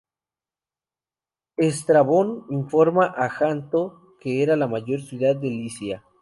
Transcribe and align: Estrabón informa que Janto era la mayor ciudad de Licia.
Estrabón 1.69 2.27
informa 2.59 3.05
que 3.13 3.27
Janto 3.37 3.81
era 4.43 4.55
la 4.55 4.65
mayor 4.65 4.99
ciudad 5.03 5.35
de 5.35 5.51
Licia. 5.51 6.03